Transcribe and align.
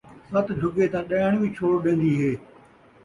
ست 0.29 0.47
جھڳے 0.59 0.85
تاں 0.91 1.03
ݙیݨ 1.09 1.33
وی 1.39 1.49
چھوڑ 1.57 1.73
ݙین٘دی 1.83 2.11
ہے 2.21 2.31